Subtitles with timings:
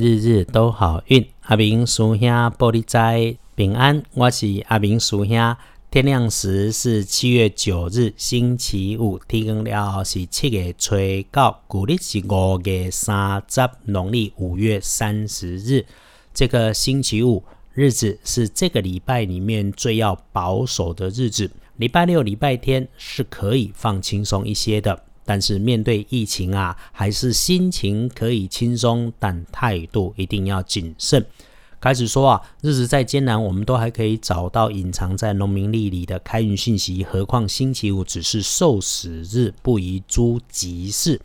[0.00, 1.26] 日日都好运。
[1.40, 5.56] 阿明叔兄玻璃斋平安，我是阿明叔兄。
[5.90, 9.18] 天亮时是七月九日，星期五。
[9.26, 10.94] 天光了是七月初
[11.32, 15.84] 九，古历是五月三十，农历五月三十日。
[16.32, 17.42] 这个星期五
[17.74, 21.50] 日子是这个礼拜里面最要保守的日子。
[21.76, 25.02] 礼拜六、礼拜天是可以放轻松一些的。
[25.28, 31.22] 但是面对疫情啊，还是心情可以轻松，但态度一定要谨慎。
[31.78, 37.04] 开始说啊，日子再艰难，我们都还可以找到隐藏在农民历里的开运讯息。
[37.04, 41.20] 何况星期五只是受死日，不宜诸吉事。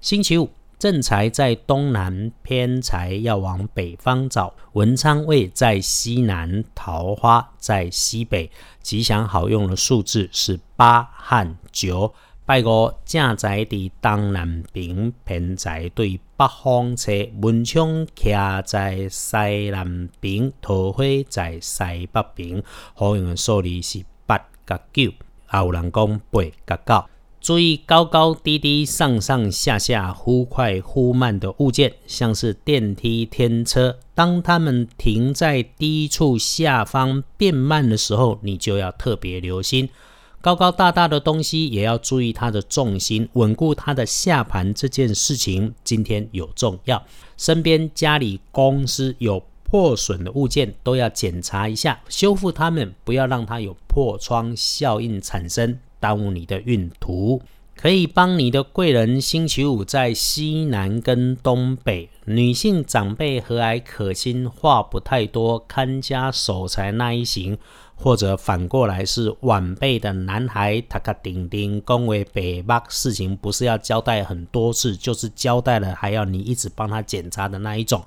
[0.00, 4.52] 星期五正财在东南，偏财要往北方找。
[4.72, 8.50] 文昌位在西南，桃花在西北。
[8.82, 12.12] 吉祥好用的数字是八和九。
[12.46, 17.10] 拜五正在伫东南边，偏在对北方车，
[17.42, 22.62] 文昌徛在西南边，桃花在西北边。
[22.94, 27.04] 好用的数字是八甲九，也有人讲八甲九。
[27.40, 39.88] 注意高高低低、上上下下、忽快忽慢的物件，像是电梯、天车，当它们停在低处下方变慢的时候，你就要特别留心。
[40.46, 44.72] 高高大大的东西也要注意它的重心，稳固它的下盘。
[44.72, 47.04] 这件事情今天有重要，
[47.36, 57.42] 身边、家里、公司有破损的物件都要检查一下，修复它们，不要让它有破窗效应产生，耽误你的运途。
[57.74, 67.58] 可以帮你的贵人，星期五在西南跟东北，女性长辈和蔼可亲，话不太多，看家守财那一型。
[67.96, 78.04] 或者反过来是晚辈的男孩，他卡顶顶恭维北巴事情不是要交代很多次，就是交代了还要你一直帮他检查的那一种。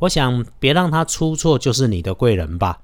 [0.00, 2.80] 我想别让他出错，就是你的贵人吧。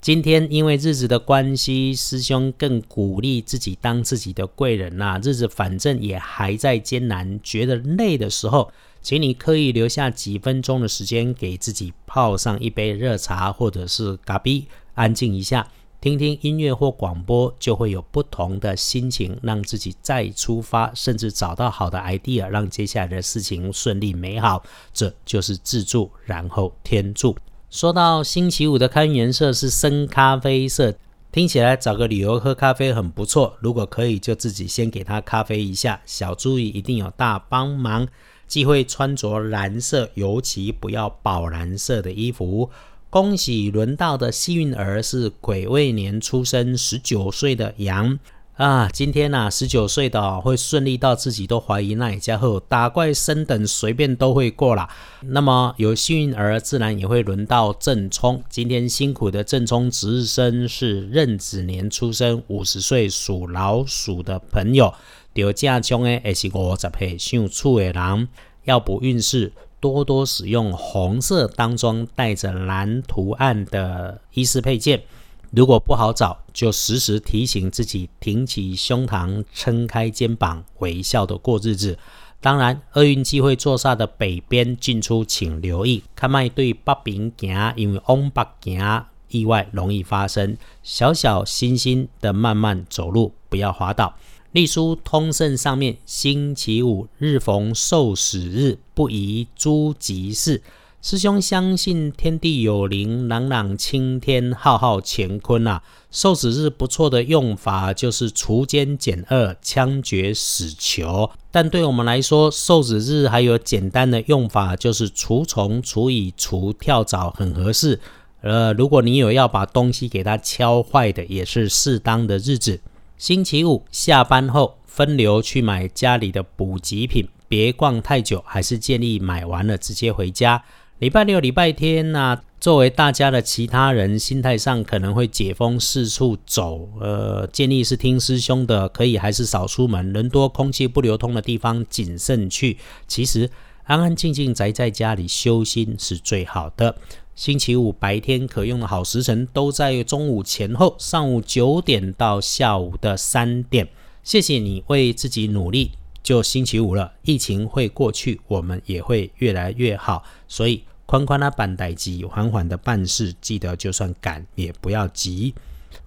[0.00, 5.20] 今天因为日子的关系，师兄更鼓励自己当自己的贵人呐。
[5.22, 8.72] 日子反正也还在艰难，觉得累的时候，
[9.02, 15.68] 请你刻意留下几分钟的时间，给自己泡上一杯热茶，或者是咖啡，安静一下。
[16.00, 24.62] 听听音乐或广播，就会有不同的心情，让自己再出发，甚至找到好的 idea，让接下来的事情顺利美好。
[24.94, 27.36] 这就是自助，然后天助。
[27.68, 30.94] 说到星期五的开运颜色是深咖啡色，
[31.30, 33.54] 听起来找个理由喝咖啡很不错。
[33.60, 36.00] 如果可以，就自己先给他咖啡一下。
[36.06, 38.08] 小注意，一定有大帮忙。
[38.48, 42.68] 忌讳穿着蓝色，尤其不要宝蓝色的衣服。
[43.10, 48.16] 恭喜轮到的幸运儿是癸未年出生十九岁的羊
[48.54, 48.88] 啊！
[48.88, 54.88] 今天呐，十九岁的会顺利到自己都怀疑那一家后打怪升等随便都会过啦。
[55.22, 58.44] 那么有幸运儿，自然也会轮到正冲。
[58.48, 64.94] 今天辛苦的正冲值日生是壬子年出生五十岁属老鼠的朋友，
[65.34, 68.28] 掉价中的，也是五十岁属处的人
[68.66, 69.52] 要补运势。
[69.80, 75.02] 多多使用红色当中带着蓝图案的衣饰配件，
[75.50, 81.98] 如果不好找，就时时提醒自己挺起胸膛、撑开肩膀，微笑的过日子。
[82.42, 86.02] 当然，厄运机会坐煞的北边进出，请留意。
[86.14, 90.56] 看麦对北边行，因为往北行意外容易发生。
[90.82, 94.14] 小小心心的慢慢走路，不要滑倒。
[94.52, 100.62] 隶书通胜上面，星期五日逢受死日，不宜诸吉事。
[101.02, 105.82] 师兄相信天地有灵，朗朗青天，浩浩乾坤啊！
[106.10, 111.30] 受死日不错的用法就是除奸减恶，枪决死囚。
[111.50, 117.98] 但对我们来说，受死日还有简单的用法，就是除虫、除蚁、除跳蚤，很合适。
[118.42, 122.78] 呃，如果你有要把东西给它敲坏的，也是适当的日子。
[123.20, 130.64] 星期五下班后分流去买家里的补给品，别逛太久，还是建议买完了直接回家。
[131.00, 142.78] 礼拜六、礼拜天呢，作为大家的其他人，心态上可能会解封四处走，呃，建议是听师兄的，可以还是少出门，人多、空气不流通的地方谨慎去。
[143.06, 143.50] 其实
[143.84, 146.96] 安安静静宅在家里修心是最好的。
[147.40, 153.88] 星期五白天可用的好时辰都在中午前后，上午九点到下午的三点。
[154.22, 155.92] 谢谢你为自己努力，
[156.22, 160.22] 就星期五了，疫情会过去，我们也会越来越好。
[160.48, 165.54] 所以宽宽的板带机，缓缓的办事，记得就算赶也不要急。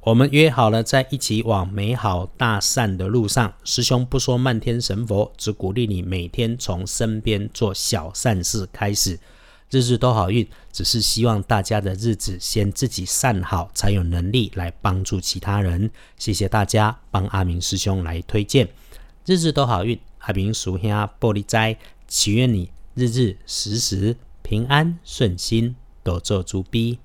[0.00, 3.52] 我们约好了在一起往美好大善的路上。
[3.64, 9.20] 师兄不说漫天神佛，只鼓励你每天从身边做小善事开始。
[9.70, 15.90] 日日都好运，只是希望大家的日子先自己善好，才有能力来帮助其他人。
[16.16, 18.68] 谢谢大家帮阿明师兄来推荐，
[19.26, 19.98] 日日都好运。
[20.20, 21.76] 阿明叔兄玻璃斋，
[22.06, 26.98] 祈愿你日日时时平安顺心，多做猪逼。